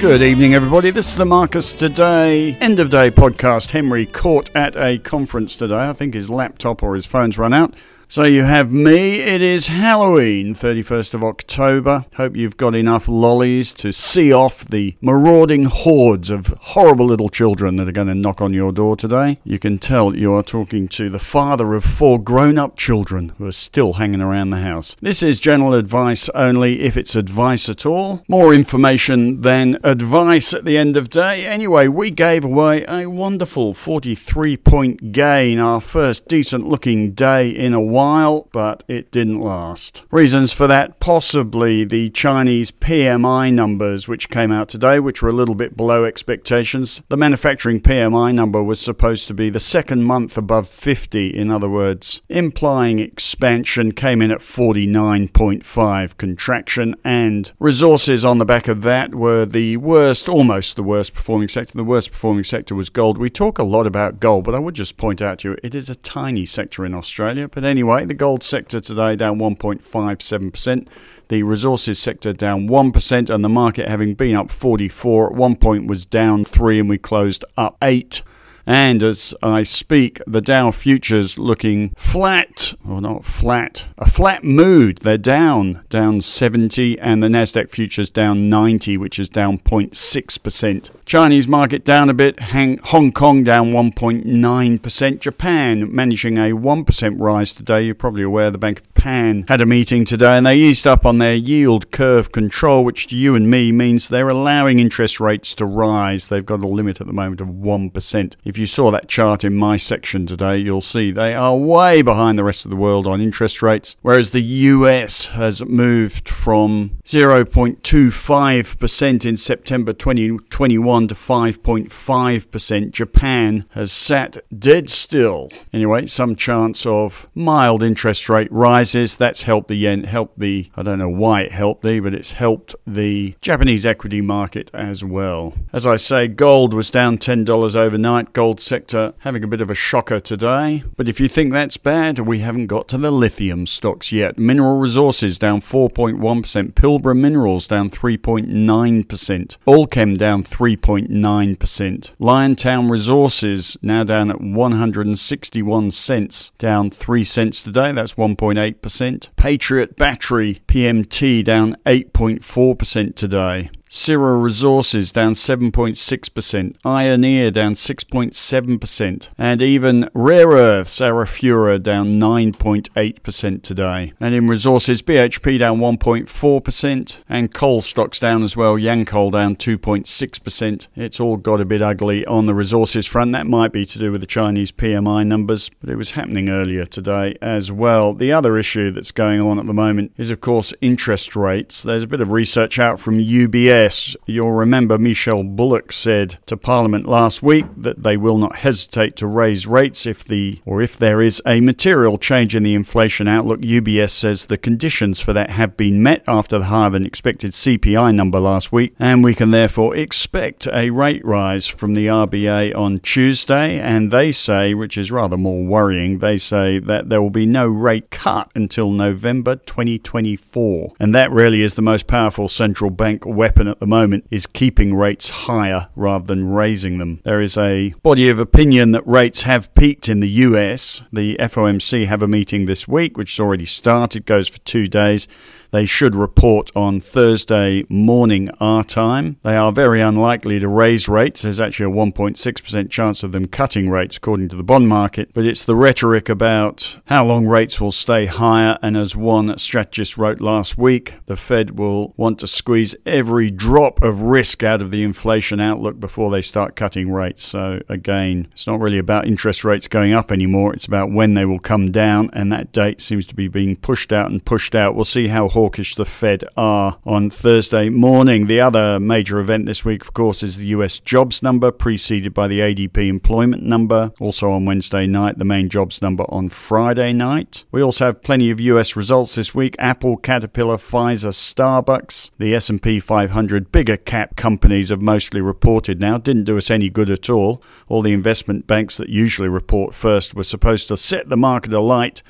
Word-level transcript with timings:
Good 0.00 0.22
evening, 0.22 0.54
everybody. 0.54 0.90
This 0.90 1.10
is 1.10 1.16
the 1.18 1.26
Marcus 1.26 1.74
Today 1.74 2.56
end 2.58 2.80
of 2.80 2.88
day 2.88 3.10
podcast. 3.10 3.72
Henry 3.72 4.06
caught 4.06 4.48
at 4.56 4.74
a 4.74 4.96
conference 4.96 5.58
today. 5.58 5.90
I 5.90 5.92
think 5.92 6.14
his 6.14 6.30
laptop 6.30 6.82
or 6.82 6.94
his 6.94 7.04
phone's 7.04 7.36
run 7.36 7.52
out. 7.52 7.74
So 8.10 8.24
you 8.24 8.42
have 8.42 8.72
me. 8.72 9.20
It 9.20 9.40
is 9.40 9.68
Halloween, 9.68 10.52
31st 10.52 11.14
of 11.14 11.22
October. 11.22 12.06
Hope 12.16 12.34
you've 12.34 12.56
got 12.56 12.74
enough 12.74 13.06
lollies 13.06 13.72
to 13.74 13.92
see 13.92 14.32
off 14.32 14.64
the 14.64 14.96
marauding 15.00 15.66
hordes 15.66 16.28
of 16.28 16.48
horrible 16.60 17.06
little 17.06 17.28
children 17.28 17.76
that 17.76 17.86
are 17.86 17.92
going 17.92 18.08
to 18.08 18.16
knock 18.16 18.40
on 18.40 18.52
your 18.52 18.72
door 18.72 18.96
today. 18.96 19.38
You 19.44 19.60
can 19.60 19.78
tell 19.78 20.16
you 20.16 20.32
are 20.32 20.42
talking 20.42 20.88
to 20.88 21.08
the 21.08 21.20
father 21.20 21.72
of 21.74 21.84
four 21.84 22.20
grown 22.20 22.58
up 22.58 22.76
children 22.76 23.28
who 23.38 23.46
are 23.46 23.52
still 23.52 23.92
hanging 23.92 24.20
around 24.20 24.50
the 24.50 24.56
house. 24.56 24.96
This 25.00 25.22
is 25.22 25.38
general 25.38 25.74
advice 25.74 26.28
only 26.30 26.80
if 26.80 26.96
it's 26.96 27.14
advice 27.14 27.68
at 27.68 27.86
all. 27.86 28.24
More 28.26 28.52
information 28.52 29.42
than 29.42 29.78
advice 29.84 30.52
at 30.52 30.64
the 30.64 30.76
end 30.76 30.96
of 30.96 31.10
day. 31.10 31.46
Anyway, 31.46 31.86
we 31.86 32.10
gave 32.10 32.44
away 32.44 32.84
a 32.88 33.06
wonderful 33.06 33.72
43 33.72 34.56
point 34.56 35.12
gain, 35.12 35.60
our 35.60 35.80
first 35.80 36.26
decent 36.26 36.66
looking 36.66 37.12
day 37.12 37.48
in 37.48 37.72
a 37.72 37.80
while 37.80 37.99
while, 38.00 38.48
but 38.50 38.82
it 38.88 39.10
didn't 39.10 39.40
last. 39.40 40.04
Reasons 40.10 40.54
for 40.54 40.66
that 40.66 41.00
possibly 41.00 41.84
the 41.84 42.08
Chinese 42.08 42.70
PMI 42.70 43.52
numbers, 43.52 44.08
which 44.08 44.30
came 44.30 44.50
out 44.50 44.70
today, 44.70 44.98
which 44.98 45.20
were 45.20 45.28
a 45.28 45.34
little 45.34 45.54
bit 45.54 45.76
below 45.76 46.04
expectations. 46.06 47.02
The 47.10 47.18
manufacturing 47.18 47.78
PMI 47.82 48.34
number 48.34 48.62
was 48.62 48.80
supposed 48.80 49.28
to 49.28 49.34
be 49.34 49.50
the 49.50 49.60
second 49.60 50.04
month 50.04 50.38
above 50.38 50.66
50, 50.66 51.28
in 51.28 51.50
other 51.50 51.68
words, 51.68 52.22
implying 52.30 53.00
expansion 53.00 53.92
came 53.92 54.22
in 54.22 54.30
at 54.30 54.38
49.5 54.38 56.16
contraction, 56.16 56.96
and 57.04 57.52
resources 57.58 58.24
on 58.24 58.38
the 58.38 58.46
back 58.46 58.66
of 58.66 58.80
that 58.80 59.14
were 59.14 59.44
the 59.44 59.76
worst, 59.76 60.26
almost 60.26 60.76
the 60.76 60.82
worst 60.82 61.12
performing 61.12 61.48
sector. 61.48 61.76
The 61.76 61.84
worst 61.84 62.12
performing 62.12 62.44
sector 62.44 62.74
was 62.74 62.88
gold. 62.88 63.18
We 63.18 63.28
talk 63.28 63.58
a 63.58 63.62
lot 63.62 63.86
about 63.86 64.20
gold, 64.20 64.44
but 64.44 64.54
I 64.54 64.58
would 64.58 64.74
just 64.74 64.96
point 64.96 65.20
out 65.20 65.40
to 65.40 65.50
you 65.50 65.56
it 65.62 65.74
is 65.74 65.90
a 65.90 65.94
tiny 65.96 66.46
sector 66.46 66.86
in 66.86 66.94
Australia. 66.94 67.46
But 67.46 67.64
anyway, 67.64 67.89
anyway, 67.92 68.06
the 68.06 68.14
gold 68.14 68.42
sector 68.42 68.80
today 68.80 69.16
down 69.16 69.38
1.57%, 69.38 70.88
the 71.28 71.42
resources 71.42 71.98
sector 71.98 72.32
down 72.32 72.68
1%, 72.68 73.30
and 73.30 73.44
the 73.44 73.48
market 73.48 73.88
having 73.88 74.14
been 74.14 74.36
up 74.36 74.50
44 74.50 75.30
at 75.30 75.34
one 75.34 75.56
point 75.56 75.86
was 75.86 76.06
down 76.06 76.44
3 76.44 76.80
and 76.80 76.88
we 76.88 76.98
closed 76.98 77.44
up 77.56 77.76
8. 77.82 78.22
And 78.70 79.02
as 79.02 79.34
I 79.42 79.64
speak, 79.64 80.20
the 80.28 80.40
Dow 80.40 80.70
futures 80.70 81.40
looking 81.40 81.92
flat, 81.96 82.72
or 82.88 83.00
not 83.00 83.24
flat, 83.24 83.86
a 83.98 84.08
flat 84.08 84.44
mood. 84.44 84.98
They're 84.98 85.18
down, 85.18 85.82
down 85.88 86.20
70, 86.20 86.96
and 87.00 87.20
the 87.20 87.26
Nasdaq 87.26 87.68
futures 87.68 88.10
down 88.10 88.48
90, 88.48 88.96
which 88.96 89.18
is 89.18 89.28
down 89.28 89.58
0.6%. 89.58 90.90
Chinese 91.04 91.48
market 91.48 91.84
down 91.84 92.08
a 92.08 92.14
bit, 92.14 92.38
Hong 92.38 93.10
Kong 93.10 93.42
down 93.42 93.72
1.9%. 93.72 95.18
Japan 95.18 95.92
managing 95.92 96.38
a 96.38 96.52
1% 96.52 97.20
rise 97.20 97.52
today. 97.52 97.82
You're 97.82 97.96
probably 97.96 98.22
aware 98.22 98.52
the 98.52 98.58
Bank 98.58 98.78
of 98.78 98.94
Japan 98.94 99.46
had 99.48 99.60
a 99.60 99.66
meeting 99.66 100.04
today 100.04 100.36
and 100.36 100.46
they 100.46 100.56
eased 100.56 100.86
up 100.86 101.04
on 101.04 101.18
their 101.18 101.34
yield 101.34 101.90
curve 101.90 102.30
control, 102.30 102.84
which 102.84 103.08
to 103.08 103.16
you 103.16 103.34
and 103.34 103.50
me 103.50 103.72
means 103.72 104.08
they're 104.08 104.28
allowing 104.28 104.78
interest 104.78 105.18
rates 105.18 105.52
to 105.56 105.64
rise. 105.64 106.28
They've 106.28 106.46
got 106.46 106.62
a 106.62 106.68
limit 106.68 107.00
at 107.00 107.08
the 107.08 107.12
moment 107.12 107.40
of 107.40 107.48
1%. 107.48 108.36
If 108.44 108.59
you 108.60 108.66
saw 108.66 108.90
that 108.90 109.08
chart 109.08 109.42
in 109.42 109.56
my 109.56 109.76
section 109.76 110.26
today, 110.26 110.58
you'll 110.58 110.80
see 110.80 111.10
they 111.10 111.34
are 111.34 111.56
way 111.56 112.02
behind 112.02 112.38
the 112.38 112.44
rest 112.44 112.66
of 112.66 112.70
the 112.70 112.76
world 112.76 113.06
on 113.06 113.20
interest 113.20 113.62
rates, 113.62 113.96
whereas 114.02 114.30
the 114.30 114.42
US 114.42 115.26
has 115.26 115.64
moved 115.64 116.28
from 116.28 116.98
0.25% 117.04 119.26
in 119.26 119.36
September 119.36 119.92
2021 119.92 121.08
to 121.08 121.14
5.5%. 121.14 122.90
Japan 122.90 123.64
has 123.70 123.90
sat 123.90 124.36
dead 124.56 124.88
still. 124.90 125.50
Anyway, 125.72 126.06
some 126.06 126.36
chance 126.36 126.84
of 126.84 127.28
mild 127.34 127.82
interest 127.82 128.28
rate 128.28 128.52
rises. 128.52 129.16
That's 129.16 129.44
helped 129.44 129.68
the 129.68 129.76
yen, 129.76 130.04
helped 130.04 130.38
the, 130.38 130.70
I 130.76 130.82
don't 130.82 130.98
know 130.98 131.08
why 131.08 131.40
it 131.42 131.52
helped 131.52 131.82
the, 131.82 132.00
but 132.00 132.14
it's 132.14 132.32
helped 132.32 132.74
the 132.86 133.34
Japanese 133.40 133.86
equity 133.86 134.20
market 134.20 134.70
as 134.74 135.02
well. 135.02 135.54
As 135.72 135.86
I 135.86 135.96
say, 135.96 136.28
gold 136.28 136.74
was 136.74 136.90
down 136.90 137.16
$10 137.18 137.74
overnight 137.74 138.32
gold 138.32 138.49
sector 138.58 139.12
having 139.18 139.44
a 139.44 139.46
bit 139.46 139.60
of 139.60 139.70
a 139.70 139.74
shocker 139.74 140.18
today. 140.18 140.82
But 140.96 141.08
if 141.08 141.20
you 141.20 141.28
think 141.28 141.52
that's 141.52 141.76
bad, 141.76 142.18
we 142.18 142.40
haven't 142.40 142.66
got 142.66 142.88
to 142.88 142.98
the 142.98 143.10
lithium 143.12 143.66
stocks 143.66 144.10
yet. 144.10 144.38
Mineral 144.38 144.78
resources 144.78 145.38
down 145.38 145.60
4.1%, 145.60 146.72
Pilbara 146.72 147.16
Minerals 147.16 147.66
down 147.66 147.90
3.9%, 147.90 149.56
Allkem 149.66 150.16
down 150.16 150.42
3.9%, 150.42 152.10
Liontown 152.18 152.90
Resources 152.90 153.76
now 153.82 154.02
down 154.02 154.30
at 154.30 154.40
161 154.40 155.90
cents, 155.90 156.50
down 156.58 156.90
3 156.90 157.22
cents 157.22 157.62
today, 157.62 157.92
that's 157.92 158.14
1.8%. 158.14 159.28
Patriot 159.36 159.96
Battery 159.96 160.60
PMT 160.66 161.44
down 161.44 161.76
8.4% 161.84 163.14
today. 163.14 163.70
Syrah 163.90 164.40
Resources 164.40 165.10
down 165.10 165.34
7.6%, 165.34 166.76
Ioneer 166.84 167.52
down 167.52 167.74
6.7%, 167.74 169.28
and 169.36 169.60
even 169.60 170.08
Rare 170.14 170.50
Earths, 170.50 171.00
Arafura 171.00 171.82
down 171.82 172.20
9.8% 172.20 173.62
today. 173.62 174.12
And 174.20 174.32
in 174.32 174.46
resources, 174.46 175.02
BHP 175.02 175.58
down 175.58 175.80
1.4%, 175.80 177.18
and 177.28 177.52
coal 177.52 177.80
stocks 177.80 178.20
down 178.20 178.44
as 178.44 178.56
well, 178.56 178.78
Yancoal 178.78 179.32
down 179.32 179.56
2.6%. 179.56 180.86
It's 180.94 181.18
all 181.18 181.36
got 181.36 181.60
a 181.60 181.64
bit 181.64 181.82
ugly 181.82 182.24
on 182.26 182.46
the 182.46 182.54
resources 182.54 183.08
front. 183.08 183.32
That 183.32 183.48
might 183.48 183.72
be 183.72 183.84
to 183.86 183.98
do 183.98 184.12
with 184.12 184.20
the 184.20 184.26
Chinese 184.28 184.70
PMI 184.70 185.26
numbers, 185.26 185.68
but 185.80 185.90
it 185.90 185.96
was 185.96 186.12
happening 186.12 186.48
earlier 186.48 186.86
today 186.86 187.34
as 187.42 187.72
well. 187.72 188.14
The 188.14 188.32
other 188.32 188.56
issue 188.56 188.92
that's 188.92 189.10
going 189.10 189.40
on 189.40 189.58
at 189.58 189.66
the 189.66 189.74
moment 189.74 190.12
is, 190.16 190.30
of 190.30 190.40
course, 190.40 190.72
interest 190.80 191.34
rates. 191.34 191.82
There's 191.82 192.04
a 192.04 192.06
bit 192.06 192.20
of 192.20 192.30
research 192.30 192.78
out 192.78 193.00
from 193.00 193.18
UBS 193.18 193.79
Yes, 193.82 194.14
you'll 194.26 194.52
remember 194.52 194.98
Michelle 194.98 195.42
Bullock 195.42 195.90
said 195.90 196.36
to 196.44 196.58
Parliament 196.58 197.06
last 197.06 197.42
week 197.42 197.64
that 197.78 198.02
they 198.02 198.14
will 198.14 198.36
not 198.36 198.56
hesitate 198.56 199.16
to 199.16 199.26
raise 199.26 199.66
rates 199.66 200.04
if 200.04 200.22
the 200.22 200.60
or 200.66 200.82
if 200.82 200.98
there 200.98 201.22
is 201.22 201.40
a 201.46 201.62
material 201.62 202.18
change 202.18 202.54
in 202.54 202.62
the 202.62 202.74
inflation 202.74 203.26
outlook. 203.26 203.62
UBS 203.62 204.10
says 204.10 204.44
the 204.44 204.58
conditions 204.58 205.18
for 205.22 205.32
that 205.32 205.52
have 205.52 205.78
been 205.78 206.02
met 206.02 206.22
after 206.28 206.58
the 206.58 206.66
higher 206.66 206.90
than 206.90 207.06
expected 207.06 207.52
CPI 207.52 208.14
number 208.14 208.38
last 208.38 208.70
week, 208.70 208.94
and 208.98 209.24
we 209.24 209.34
can 209.34 209.50
therefore 209.50 209.96
expect 209.96 210.68
a 210.70 210.90
rate 210.90 211.24
rise 211.24 211.66
from 211.66 211.94
the 211.94 212.06
RBA 212.06 212.76
on 212.76 212.98
Tuesday. 212.98 213.80
And 213.80 214.10
they 214.10 214.30
say, 214.30 214.74
which 214.74 214.98
is 214.98 215.10
rather 215.10 215.38
more 215.38 215.64
worrying, 215.64 216.18
they 216.18 216.36
say 216.36 216.78
that 216.80 217.08
there 217.08 217.22
will 217.22 217.30
be 217.30 217.46
no 217.46 217.66
rate 217.66 218.10
cut 218.10 218.50
until 218.54 218.90
November 218.90 219.56
2024, 219.56 220.92
and 221.00 221.14
that 221.14 221.32
really 221.32 221.62
is 221.62 221.76
the 221.76 221.82
most 221.82 222.06
powerful 222.06 222.46
central 222.46 222.90
bank 222.90 223.24
weapon 223.24 223.69
at 223.70 223.80
the 223.80 223.86
moment 223.86 224.26
is 224.30 224.46
keeping 224.46 224.94
rates 224.94 225.30
higher 225.30 225.88
rather 225.96 226.26
than 226.26 226.52
raising 226.52 226.98
them. 226.98 227.20
There 227.24 227.40
is 227.40 227.56
a 227.56 227.94
body 228.02 228.28
of 228.28 228.38
opinion 228.38 228.92
that 228.92 229.06
rates 229.06 229.42
have 229.42 229.74
peaked 229.74 230.08
in 230.08 230.20
the 230.20 230.28
US. 230.28 231.02
The 231.12 231.36
FOMC 231.38 232.06
have 232.06 232.22
a 232.22 232.28
meeting 232.28 232.66
this 232.66 232.86
week, 232.86 233.16
which 233.16 233.32
has 233.32 233.40
already 233.40 233.66
started, 233.66 234.26
goes 234.26 234.48
for 234.48 234.58
two 234.60 234.86
days. 234.86 235.26
They 235.70 235.86
should 235.86 236.16
report 236.16 236.70
on 236.74 237.00
Thursday 237.00 237.84
morning 237.88 238.50
our 238.60 238.82
time. 238.82 239.36
They 239.42 239.56
are 239.56 239.72
very 239.72 240.00
unlikely 240.00 240.58
to 240.60 240.68
raise 240.68 241.08
rates. 241.08 241.42
There's 241.42 241.60
actually 241.60 241.92
a 241.92 241.96
1.6% 241.96 242.90
chance 242.90 243.22
of 243.22 243.32
them 243.32 243.46
cutting 243.46 243.88
rates, 243.88 244.16
according 244.16 244.48
to 244.48 244.56
the 244.56 244.62
bond 244.62 244.88
market. 244.88 245.30
But 245.32 245.46
it's 245.46 245.64
the 245.64 245.76
rhetoric 245.76 246.28
about 246.28 246.98
how 247.06 247.24
long 247.24 247.46
rates 247.46 247.80
will 247.80 247.92
stay 247.92 248.26
higher. 248.26 248.78
And 248.82 248.96
as 248.96 249.14
one 249.14 249.56
strategist 249.58 250.16
wrote 250.16 250.40
last 250.40 250.76
week, 250.76 251.14
the 251.26 251.36
Fed 251.36 251.78
will 251.78 252.14
want 252.16 252.40
to 252.40 252.46
squeeze 252.46 252.96
every 253.06 253.50
drop 253.50 254.02
of 254.02 254.22
risk 254.22 254.62
out 254.62 254.82
of 254.82 254.90
the 254.90 255.02
inflation 255.02 255.60
outlook 255.60 256.00
before 256.00 256.30
they 256.30 256.40
start 256.40 256.76
cutting 256.76 257.12
rates. 257.12 257.44
So 257.44 257.80
again, 257.88 258.48
it's 258.52 258.66
not 258.66 258.80
really 258.80 258.98
about 258.98 259.26
interest 259.26 259.64
rates 259.64 259.86
going 259.88 260.12
up 260.12 260.32
anymore. 260.32 260.74
It's 260.74 260.86
about 260.86 261.12
when 261.12 261.34
they 261.34 261.44
will 261.44 261.58
come 261.58 261.92
down. 261.92 262.30
And 262.32 262.52
that 262.52 262.72
date 262.72 263.00
seems 263.00 263.26
to 263.26 263.34
be 263.34 263.48
being 263.48 263.76
pushed 263.76 264.12
out 264.12 264.30
and 264.30 264.44
pushed 264.44 264.74
out. 264.74 264.94
We'll 264.94 265.04
see 265.04 265.28
how 265.28 265.48
hawkish 265.60 265.94
the 265.94 266.06
Fed 266.06 266.42
are 266.56 266.96
on 267.04 267.28
Thursday 267.28 267.90
morning. 267.90 268.46
The 268.46 268.62
other 268.62 268.98
major 268.98 269.38
event 269.38 269.66
this 269.66 269.84
week, 269.84 270.00
of 270.00 270.14
course, 270.14 270.42
is 270.42 270.56
the 270.56 270.68
US 270.68 270.98
jobs 270.98 271.42
number, 271.42 271.70
preceded 271.70 272.32
by 272.32 272.48
the 272.48 272.60
ADP 272.60 272.96
employment 273.06 273.62
number. 273.62 274.10
Also 274.20 274.50
on 274.52 274.64
Wednesday 274.64 275.06
night, 275.06 275.36
the 275.36 275.44
main 275.44 275.68
jobs 275.68 276.00
number 276.00 276.24
on 276.30 276.48
Friday 276.48 277.12
night. 277.12 277.64
We 277.72 277.82
also 277.82 278.06
have 278.06 278.22
plenty 278.22 278.50
of 278.50 278.58
US 278.58 278.96
results 278.96 279.34
this 279.34 279.54
week: 279.54 279.76
Apple, 279.78 280.16
Caterpillar, 280.16 280.78
Pfizer, 280.78 281.34
Starbucks. 281.34 282.30
The 282.38 282.54
S&P 282.54 282.98
500 282.98 283.70
bigger 283.70 283.98
cap 283.98 284.36
companies 284.36 284.88
have 284.88 285.02
mostly 285.02 285.42
reported 285.42 286.00
now. 286.00 286.16
Didn't 286.16 286.44
do 286.44 286.56
us 286.56 286.70
any 286.70 286.88
good 286.88 287.10
at 287.10 287.28
all. 287.28 287.62
All 287.86 288.00
the 288.00 288.14
investment 288.14 288.66
banks 288.66 288.96
that 288.96 289.10
usually 289.10 289.50
report 289.50 289.92
first 289.92 290.34
were 290.34 290.42
supposed 290.42 290.88
to 290.88 290.96
set 290.96 291.28
the 291.28 291.36
market 291.36 291.74
alight 291.74 292.22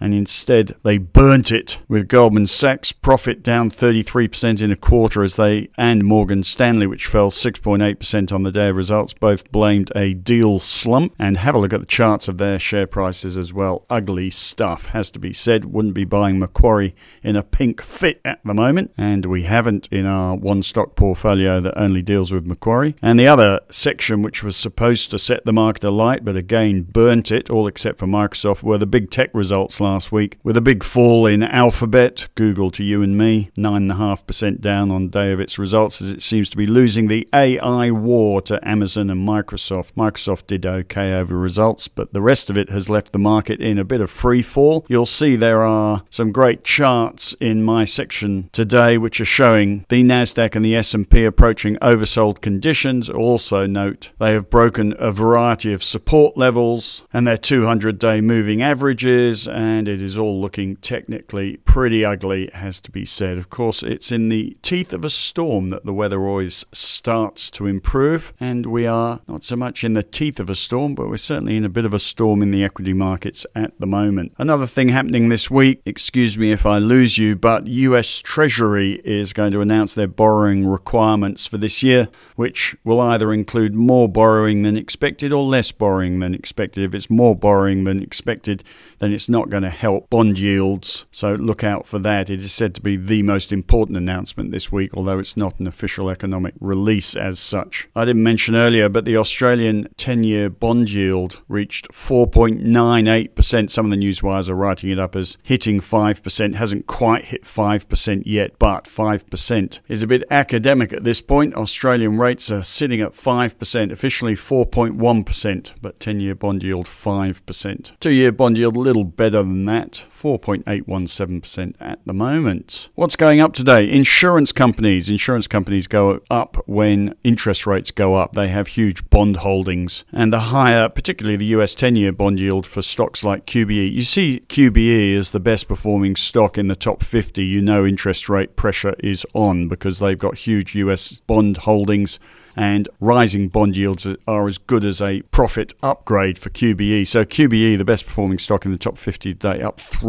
and 0.00 0.14
instead 0.14 0.76
they 0.82 0.98
burnt 0.98 1.50
it 1.50 1.78
with 1.88 2.08
Goldman 2.08 2.46
Sachs 2.46 2.92
profit 2.92 3.42
down 3.42 3.70
33% 3.70 4.62
in 4.62 4.70
a 4.70 4.76
quarter 4.76 5.22
as 5.22 5.36
they 5.36 5.68
and 5.76 6.04
Morgan 6.04 6.42
Stanley, 6.42 6.86
which 6.86 7.06
fell 7.06 7.30
6.8% 7.30 8.32
on 8.32 8.42
the 8.42 8.52
day 8.52 8.68
of 8.68 8.76
results, 8.76 9.14
both 9.14 9.50
blamed 9.50 9.92
a 9.94 10.14
deal 10.14 10.58
slump. 10.58 11.14
And 11.18 11.36
have 11.36 11.54
a 11.54 11.58
look 11.58 11.72
at 11.72 11.80
the 11.80 11.86
charts 11.86 12.28
of 12.28 12.38
their 12.38 12.58
share 12.58 12.86
prices 12.86 13.36
as 13.36 13.52
well. 13.52 13.84
Ugly 13.88 14.30
stuff, 14.30 14.86
has 14.86 15.10
to 15.12 15.18
be 15.18 15.32
said. 15.32 15.64
Wouldn't 15.66 15.94
be 15.94 16.04
buying 16.04 16.38
Macquarie 16.38 16.94
in 17.22 17.36
a 17.36 17.42
pink 17.42 17.80
fit 17.82 18.20
at 18.24 18.40
the 18.44 18.54
moment, 18.54 18.92
and 18.96 19.26
we 19.26 19.42
haven't 19.42 19.88
in 19.90 20.06
our 20.06 20.36
one 20.36 20.62
stock 20.62 20.96
portfolio 20.96 21.60
that 21.60 21.78
only 21.80 22.02
deals 22.02 22.32
with 22.32 22.46
Macquarie. 22.46 22.94
And 23.02 23.18
the 23.18 23.28
other 23.28 23.60
section, 23.70 24.22
which 24.22 24.42
was 24.42 24.56
supposed 24.56 25.10
to 25.10 25.18
set 25.18 25.44
the 25.44 25.52
market 25.52 25.84
alight, 25.84 26.24
but 26.24 26.36
again 26.36 26.82
burnt 26.82 27.30
it, 27.30 27.50
all 27.50 27.66
except 27.66 27.98
for 27.98 28.06
Microsoft, 28.06 28.62
were 28.62 28.78
the 28.78 28.86
big 28.86 29.10
tech 29.10 29.30
results 29.32 29.80
last 29.88 30.12
week, 30.12 30.38
with 30.42 30.56
a 30.56 30.60
big 30.60 30.84
fall 30.84 31.24
in 31.24 31.42
Alphabet, 31.42 32.28
Google 32.34 32.70
to 32.72 32.84
you 32.84 33.02
and 33.02 33.16
me, 33.16 33.50
9.5% 33.56 34.60
down 34.60 34.90
on 34.90 35.08
day 35.08 35.32
of 35.32 35.40
its 35.40 35.58
results, 35.58 36.02
as 36.02 36.10
it 36.10 36.22
seems 36.22 36.50
to 36.50 36.58
be 36.58 36.66
losing 36.66 37.08
the 37.08 37.26
AI 37.32 37.90
war 37.90 38.42
to 38.42 38.60
Amazon 38.68 39.08
and 39.08 39.26
Microsoft. 39.26 39.92
Microsoft 39.94 40.46
did 40.46 40.66
okay 40.66 41.14
over 41.14 41.38
results, 41.38 41.88
but 41.88 42.12
the 42.12 42.20
rest 42.20 42.50
of 42.50 42.58
it 42.58 42.68
has 42.68 42.90
left 42.90 43.12
the 43.12 43.18
market 43.18 43.60
in 43.60 43.78
a 43.78 43.84
bit 43.84 44.02
of 44.02 44.10
free 44.10 44.42
fall. 44.42 44.84
You'll 44.88 45.06
see 45.06 45.36
there 45.36 45.62
are 45.62 46.02
some 46.10 46.32
great 46.32 46.64
charts 46.64 47.34
in 47.40 47.62
my 47.62 47.84
section 47.84 48.50
today 48.52 48.98
which 48.98 49.20
are 49.20 49.24
showing 49.24 49.86
the 49.88 50.04
Nasdaq 50.04 50.54
and 50.54 50.64
the 50.64 50.76
S&P 50.76 51.24
approaching 51.24 51.76
oversold 51.76 52.42
conditions. 52.42 53.08
Also 53.08 53.66
note 53.66 54.10
they 54.18 54.34
have 54.34 54.50
broken 54.50 54.94
a 54.98 55.12
variety 55.12 55.72
of 55.72 55.82
support 55.82 56.36
levels 56.36 57.04
and 57.14 57.26
their 57.26 57.38
200-day 57.38 58.20
moving 58.20 58.60
averages 58.60 59.48
and 59.48 59.77
it 59.86 60.00
is 60.00 60.16
all 60.16 60.40
looking 60.40 60.76
technically 60.76 61.58
pretty 61.58 62.04
ugly 62.04 62.50
has 62.54 62.80
to 62.80 62.90
be 62.90 63.04
said. 63.04 63.36
Of 63.38 63.50
course, 63.50 63.82
it's 63.82 64.10
in 64.10 64.30
the 64.30 64.56
teeth 64.62 64.92
of 64.92 65.04
a 65.04 65.10
storm 65.10 65.68
that 65.68 65.84
the 65.84 65.92
weather 65.92 66.26
always 66.26 66.64
starts 66.72 67.50
to 67.52 67.66
improve 67.66 68.32
and 68.40 68.66
we 68.66 68.86
are 68.86 69.20
not 69.28 69.44
so 69.44 69.56
much 69.56 69.84
in 69.84 69.92
the 69.92 70.02
teeth 70.02 70.40
of 70.40 70.48
a 70.48 70.54
storm, 70.54 70.94
but 70.94 71.08
we're 71.08 71.18
certainly 71.18 71.56
in 71.56 71.64
a 71.64 71.68
bit 71.68 71.84
of 71.84 71.92
a 71.92 71.98
storm 71.98 72.42
in 72.42 72.50
the 72.50 72.64
equity 72.64 72.94
markets 72.94 73.46
at 73.54 73.78
the 73.78 73.86
moment. 73.86 74.32
Another 74.38 74.66
thing 74.66 74.88
happening 74.88 75.28
this 75.28 75.50
week, 75.50 75.82
excuse 75.84 76.38
me 76.38 76.50
if 76.50 76.64
I 76.64 76.78
lose 76.78 77.18
you, 77.18 77.36
but 77.36 77.66
US 77.66 78.20
Treasury 78.22 79.00
is 79.04 79.32
going 79.32 79.52
to 79.52 79.60
announce 79.60 79.94
their 79.94 80.08
borrowing 80.08 80.66
requirements 80.66 81.46
for 81.46 81.58
this 81.58 81.82
year, 81.82 82.08
which 82.36 82.74
will 82.84 83.00
either 83.00 83.32
include 83.32 83.74
more 83.74 84.08
borrowing 84.08 84.62
than 84.62 84.76
expected 84.76 85.32
or 85.32 85.44
less 85.44 85.72
borrowing 85.72 86.20
than 86.20 86.34
expected. 86.34 86.84
If 86.84 86.94
it's 86.94 87.10
more 87.10 87.36
borrowing 87.36 87.84
than 87.84 88.02
expected, 88.02 88.64
then 88.98 89.12
it's 89.12 89.28
not 89.28 89.50
going 89.50 89.62
to 89.64 89.67
help 89.70 90.10
bond 90.10 90.38
yields. 90.38 91.06
So 91.10 91.32
look 91.34 91.64
out 91.64 91.86
for 91.86 91.98
that. 92.00 92.30
It 92.30 92.40
is 92.40 92.52
said 92.52 92.74
to 92.76 92.80
be 92.80 92.96
the 92.96 93.22
most 93.22 93.52
important 93.52 93.96
announcement 93.96 94.52
this 94.52 94.70
week, 94.72 94.94
although 94.94 95.18
it's 95.18 95.36
not 95.36 95.58
an 95.58 95.66
official 95.66 96.10
economic 96.10 96.54
release 96.60 97.16
as 97.16 97.38
such. 97.38 97.88
I 97.94 98.04
didn't 98.04 98.22
mention 98.22 98.54
earlier, 98.54 98.88
but 98.88 99.04
the 99.04 99.16
Australian 99.16 99.88
10 99.96 100.24
year 100.24 100.50
bond 100.50 100.90
yield 100.90 101.42
reached 101.48 101.88
4.98%. 101.90 103.70
Some 103.70 103.86
of 103.86 103.90
the 103.90 103.96
newswires 103.96 104.48
are 104.48 104.54
writing 104.54 104.90
it 104.90 104.98
up 104.98 105.16
as 105.16 105.38
hitting 105.42 105.80
5%. 105.80 106.54
Hasn't 106.54 106.86
quite 106.86 107.26
hit 107.26 107.44
5% 107.44 108.22
yet, 108.26 108.58
but 108.58 108.84
5% 108.84 109.80
is 109.88 110.02
a 110.02 110.06
bit 110.06 110.24
academic 110.30 110.92
at 110.92 111.04
this 111.04 111.20
point. 111.20 111.54
Australian 111.54 112.18
rates 112.18 112.50
are 112.50 112.62
sitting 112.62 113.00
at 113.00 113.12
5%, 113.12 113.92
officially 113.92 114.34
4.1%, 114.34 115.72
but 115.80 116.00
10 116.00 116.20
year 116.20 116.34
bond 116.34 116.62
yield 116.62 116.86
5%. 116.86 117.92
Two 118.00 118.10
year 118.10 118.32
bond 118.32 118.58
yield 118.58 118.76
a 118.76 118.80
little 118.80 119.04
better 119.04 119.42
than 119.42 119.57
that, 119.66 120.04
4.817% 120.18 121.74
at 121.80 122.00
the 122.04 122.12
moment. 122.12 122.88
What's 122.96 123.14
going 123.14 123.38
up 123.40 123.52
today? 123.52 123.88
Insurance 123.88 124.50
companies. 124.50 125.08
Insurance 125.08 125.46
companies 125.46 125.86
go 125.86 126.20
up 126.28 126.56
when 126.66 127.14
interest 127.22 127.68
rates 127.68 127.92
go 127.92 128.16
up. 128.16 128.32
They 128.32 128.48
have 128.48 128.68
huge 128.68 129.08
bond 129.10 129.38
holdings, 129.38 130.04
and 130.12 130.32
the 130.32 130.40
higher, 130.40 130.88
particularly 130.88 131.36
the 131.36 131.46
US 131.46 131.74
10 131.74 131.94
year 131.94 132.10
bond 132.10 132.40
yield 132.40 132.66
for 132.66 132.82
stocks 132.82 133.22
like 133.22 133.46
QBE. 133.46 133.92
You 133.92 134.02
see 134.02 134.42
QBE 134.48 135.16
as 135.16 135.30
the 135.30 135.40
best 135.40 135.68
performing 135.68 136.16
stock 136.16 136.58
in 136.58 136.66
the 136.66 136.76
top 136.76 137.04
50. 137.04 137.44
You 137.44 137.62
know 137.62 137.86
interest 137.86 138.28
rate 138.28 138.56
pressure 138.56 138.96
is 138.98 139.24
on 139.34 139.68
because 139.68 140.00
they've 140.00 140.18
got 140.18 140.36
huge 140.36 140.74
US 140.74 141.12
bond 141.12 141.58
holdings 141.58 142.18
and 142.56 142.88
rising 142.98 143.46
bond 143.46 143.76
yields 143.76 144.04
are 144.26 144.48
as 144.48 144.58
good 144.58 144.84
as 144.84 145.00
a 145.00 145.22
profit 145.30 145.74
upgrade 145.80 146.36
for 146.36 146.50
QBE. 146.50 147.06
So 147.06 147.24
QBE, 147.24 147.78
the 147.78 147.84
best 147.84 148.04
performing 148.04 148.38
stock 148.38 148.64
in 148.64 148.72
the 148.72 148.78
top 148.78 148.98
50 148.98 149.34
today, 149.34 149.62
up 149.62 149.76
3%. 149.76 150.07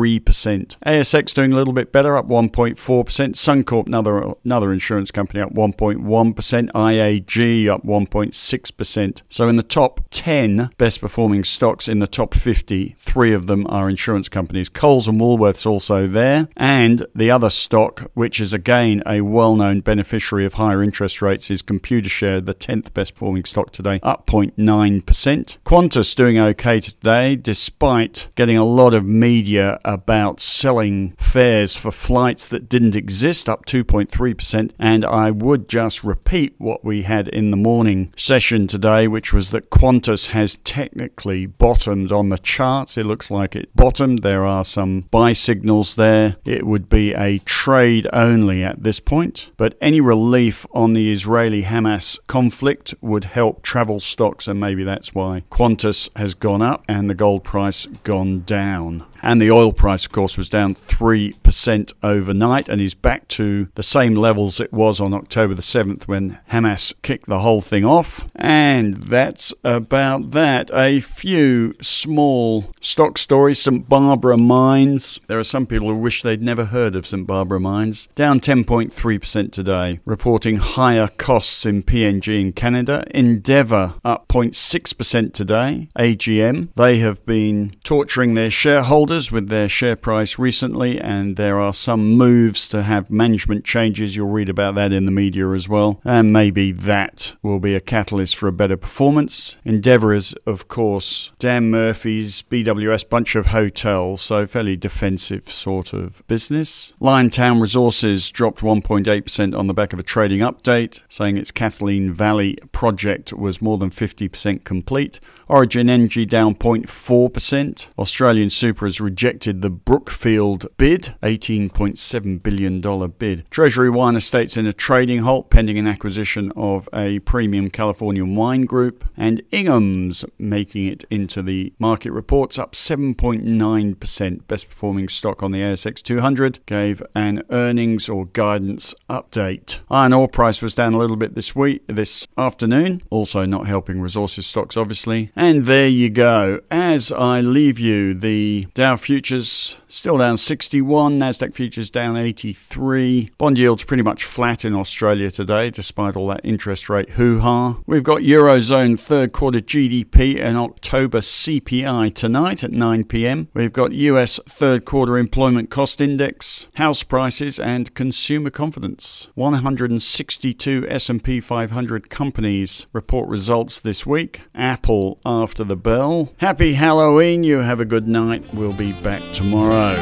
ASX 0.85 1.33
doing 1.33 1.53
a 1.53 1.55
little 1.55 1.73
bit 1.73 1.91
better, 1.91 2.17
up 2.17 2.27
1.4%. 2.27 2.75
Suncorp, 2.75 3.87
another, 3.87 4.33
another 4.45 4.71
insurance 4.71 5.11
company, 5.11 5.41
up 5.41 5.53
1.1%. 5.53 6.71
IAG 6.71 7.67
up 7.67 7.85
1.6%. 7.85 9.21
So 9.29 9.47
in 9.47 9.55
the 9.55 9.63
top 9.63 10.01
10 10.11 10.69
best 10.77 11.01
performing 11.01 11.43
stocks 11.43 11.87
in 11.87 11.99
the 11.99 12.07
top 12.07 12.33
50, 12.33 12.95
three 12.97 13.33
of 13.33 13.47
them 13.47 13.65
are 13.67 13.89
insurance 13.89 14.29
companies. 14.29 14.69
Coles 14.69 15.07
and 15.07 15.19
Woolworths 15.19 15.65
also 15.65 16.07
there. 16.07 16.47
And 16.55 17.05
the 17.15 17.31
other 17.31 17.49
stock, 17.49 18.11
which 18.13 18.39
is 18.39 18.53
again 18.53 19.03
a 19.05 19.21
well 19.21 19.55
known 19.55 19.81
beneficiary 19.81 20.45
of 20.45 20.53
higher 20.55 20.83
interest 20.83 21.21
rates, 21.21 21.51
is 21.51 21.61
Computershare 21.61 22.45
the 22.45 22.53
10th 22.53 22.93
best 22.93 23.13
performing 23.13 23.45
stock 23.45 23.71
today, 23.71 23.99
up 24.03 24.25
0.9%. 24.27 25.57
Qantas 25.65 26.15
doing 26.15 26.39
okay 26.39 26.79
today, 26.79 27.35
despite 27.35 28.29
getting 28.35 28.57
a 28.57 28.65
lot 28.65 28.93
of 28.93 29.05
media 29.05 29.79
about 29.89 30.39
selling 30.39 31.15
fares 31.17 31.75
for 31.75 31.91
flights 31.91 32.47
that 32.47 32.69
didn't 32.69 32.95
exist, 32.95 33.49
up 33.49 33.65
2.3%. 33.65 34.71
And 34.77 35.03
I 35.03 35.31
would 35.31 35.67
just 35.67 36.03
repeat 36.03 36.53
what 36.59 36.85
we 36.85 37.01
had 37.01 37.27
in 37.27 37.49
the 37.49 37.57
morning 37.57 38.13
session 38.15 38.67
today, 38.67 39.07
which 39.07 39.33
was 39.33 39.49
that 39.49 39.71
Qantas 39.71 40.27
has 40.27 40.59
technically 40.63 41.47
bottomed 41.47 42.11
on 42.11 42.29
the 42.29 42.37
charts. 42.37 42.97
It 42.97 43.07
looks 43.07 43.31
like 43.31 43.55
it 43.55 43.75
bottomed. 43.75 44.19
There 44.19 44.45
are 44.45 44.63
some 44.63 45.01
buy 45.09 45.33
signals 45.33 45.95
there. 45.95 46.35
It 46.45 46.67
would 46.67 46.87
be 46.87 47.15
a 47.15 47.39
trade 47.39 48.05
only 48.13 48.63
at 48.63 48.83
this 48.83 48.99
point, 48.99 49.51
but 49.57 49.75
any 49.81 49.99
relief 49.99 50.67
on 50.71 50.93
the 50.93 51.11
Israeli 51.11 51.63
Hamas 51.63 52.19
conflict 52.27 52.93
would 53.01 53.23
help 53.23 53.63
travel 53.63 53.99
stocks, 53.99 54.47
and 54.47 54.59
maybe 54.59 54.83
that's 54.83 55.15
why 55.15 55.43
Qantas 55.49 56.09
has 56.15 56.35
gone 56.35 56.61
up 56.61 56.83
and 56.87 57.09
the 57.09 57.15
gold 57.15 57.43
price 57.43 57.87
gone 58.03 58.41
down. 58.41 59.05
And 59.21 59.41
the 59.41 59.51
oil 59.51 59.73
price, 59.73 60.05
of 60.05 60.11
course, 60.11 60.37
was 60.37 60.49
down 60.49 60.73
3% 60.73 61.93
overnight 62.03 62.69
and 62.69 62.79
is 62.79 62.93
back 62.93 63.27
to 63.29 63.67
the 63.75 63.83
same 63.83 64.15
levels 64.15 64.59
it 64.59 64.71
was 64.71 65.01
on 65.01 65.13
October 65.13 65.53
the 65.53 65.61
7th 65.61 66.03
when 66.03 66.39
Hamas 66.51 66.93
kicked 67.01 67.27
the 67.27 67.39
whole 67.39 67.61
thing 67.61 67.83
off. 67.83 68.25
And 68.35 68.95
that's 68.95 69.53
about 69.63 70.31
that. 70.31 70.71
A 70.73 70.99
few 71.01 71.73
small 71.81 72.71
stock 72.81 73.17
stories. 73.17 73.59
St. 73.59 73.89
Barbara 73.89 74.37
Mines. 74.37 75.19
There 75.27 75.39
are 75.39 75.43
some 75.43 75.65
people 75.65 75.87
who 75.87 75.95
wish 75.95 76.21
they'd 76.21 76.41
never 76.41 76.65
heard 76.65 76.95
of 76.95 77.05
St. 77.05 77.27
Barbara 77.27 77.59
Mines. 77.59 78.07
Down 78.15 78.39
10.3% 78.39 79.51
today, 79.51 79.99
reporting 80.05 80.55
higher 80.57 81.07
costs 81.07 81.65
in 81.65 81.83
PNG 81.83 82.41
in 82.41 82.53
Canada. 82.53 83.03
Endeavour 83.11 83.95
up 84.05 84.27
0.6% 84.27 85.33
today. 85.33 85.89
AGM. 85.97 86.73
They 86.75 86.99
have 86.99 87.25
been 87.25 87.75
torturing 87.83 88.33
their 88.33 88.51
shareholders 88.51 89.08
shareholders 89.09 89.31
with 89.31 89.49
their 89.49 89.67
share 89.67 89.95
price 89.95 90.37
recently, 90.37 91.01
and 91.01 91.35
there 91.35 91.59
are 91.59 91.73
some 91.73 92.13
moves 92.13 92.69
to 92.69 92.83
have 92.83 93.09
management 93.09 93.65
changes. 93.65 94.15
You'll 94.15 94.27
read 94.27 94.49
about 94.49 94.75
that 94.75 94.93
in 94.93 95.05
the 95.05 95.11
media 95.11 95.49
as 95.49 95.67
well, 95.67 95.99
and 96.05 96.31
maybe 96.31 96.71
that 96.71 97.35
will 97.41 97.59
be 97.59 97.73
a 97.73 97.79
catalyst 97.79 98.35
for 98.35 98.47
a 98.47 98.51
better 98.51 98.77
performance. 98.77 99.55
Endeavour 99.65 100.13
is, 100.13 100.33
of 100.45 100.67
course, 100.67 101.31
Dan 101.39 101.71
Murphy's 101.71 102.43
BWS 102.43 103.09
bunch 103.09 103.35
of 103.35 103.47
hotels, 103.47 104.21
so 104.21 104.45
fairly 104.45 104.77
defensive 104.77 105.49
sort 105.49 105.91
of 105.91 106.21
business. 106.27 106.93
Liontown 107.01 107.59
Resources 107.59 108.29
dropped 108.29 108.59
1.8% 108.59 109.57
on 109.57 109.65
the 109.65 109.73
back 109.73 109.91
of 109.91 109.99
a 109.99 110.03
trading 110.03 110.41
update, 110.41 111.01
saying 111.09 111.35
its 111.35 111.51
Kathleen 111.51 112.13
Valley 112.13 112.59
project 112.71 113.33
was 113.33 113.59
more 113.59 113.79
than 113.79 113.89
50% 113.89 114.63
complete. 114.63 115.19
Origin 115.47 115.89
Energy 115.89 116.27
down 116.27 116.53
0.4%. 116.53 117.87
Australian 117.97 118.51
Super 118.51 118.85
has 118.85 118.98
rejected 118.99 119.61
the 119.61 119.69
Brookfield 119.69 120.67
bid, 120.77 121.15
$18.7 121.23 122.43
billion 122.43 123.09
bid. 123.17 123.45
Treasury 123.49 123.89
Wine 123.89 124.15
Estates 124.15 124.57
in 124.57 124.65
a 124.65 124.73
trading 124.73 125.19
halt 125.19 125.49
pending 125.49 125.77
an 125.77 125.87
acquisition 125.87 126.51
of 126.55 126.87
a 126.93 127.19
premium 127.19 127.69
Californian 127.69 128.35
wine 128.35 128.61
group. 128.61 129.05
And 129.17 129.41
Ingham's 129.51 130.25
making 130.37 130.85
it 130.85 131.03
into 131.09 131.41
the 131.41 131.73
market 131.79 132.11
reports 132.11 132.57
up 132.59 132.73
7.9%. 132.73 134.47
Best 134.47 134.69
performing 134.69 135.09
stock 135.09 135.43
on 135.43 135.51
the 135.51 135.59
ASX 135.59 136.01
200 136.01 136.65
gave 136.65 137.03
an 137.15 137.43
earnings 137.49 138.09
or 138.09 138.25
guidance 138.25 138.93
update. 139.09 139.79
Iron 139.89 140.13
ore 140.13 140.27
price 140.27 140.61
was 140.61 140.75
down 140.75 140.93
a 140.93 140.97
little 140.97 141.17
bit 141.17 141.35
this 141.35 141.55
week, 141.55 141.83
this 141.87 142.27
afternoon. 142.37 143.01
Also 143.09 143.45
not 143.45 143.67
helping 143.67 144.01
resources 144.01 144.45
stocks, 144.45 144.77
obviously. 144.77 145.31
And 145.35 145.65
there 145.65 145.87
you 145.87 146.09
go. 146.09 146.61
As 146.69 147.11
I 147.11 147.41
leave 147.41 147.79
you, 147.79 148.13
the 148.13 148.67
Dow 148.73 148.88
Dow 148.89 148.97
futures 148.97 149.77
still 149.87 150.17
down 150.17 150.37
61, 150.37 151.19
Nasdaq 151.19 151.53
futures 151.53 151.91
down 151.91 152.17
83. 152.17 153.29
Bond 153.37 153.57
yields 153.57 153.83
pretty 153.83 154.01
much 154.01 154.23
flat 154.23 154.65
in 154.65 154.75
Australia 154.75 155.29
today, 155.29 155.69
despite 155.69 156.15
all 156.15 156.27
that 156.27 156.41
interest 156.43 156.89
rate 156.89 157.11
hoo-ha. 157.11 157.77
We've 157.85 158.03
got 158.03 158.21
eurozone 158.21 158.99
third 158.99 159.31
quarter 159.31 159.59
GDP 159.59 160.41
and 160.41 160.57
October 160.57 161.19
CPI 161.19 162.15
tonight 162.15 162.63
at 162.63 162.71
9 162.71 163.03
p.m. 163.03 163.49
We've 163.53 163.73
got 163.73 163.91
US 163.91 164.39
third 164.47 164.85
quarter 164.85 165.19
employment 165.19 165.69
cost 165.69 166.01
index, 166.01 166.67
house 166.75 167.03
prices, 167.03 167.59
and 167.59 167.93
consumer 167.93 168.49
confidence. 168.49 169.27
162 169.35 170.87
S&P 170.89 171.39
500 171.39 172.09
companies 172.09 172.87
report 172.93 173.29
results 173.29 173.79
this 173.81 174.05
week. 174.05 174.41
Apple 174.55 175.19
after 175.25 175.63
the 175.63 175.75
bell. 175.75 176.33
Happy 176.37 176.73
Halloween. 176.73 177.43
You 177.43 177.59
have 177.59 177.79
a 177.79 177.85
good 177.85 178.07
night. 178.07 178.51
We'll 178.53 178.78
be 178.79 178.93
back 178.93 179.21
tomorrow. 179.33 179.97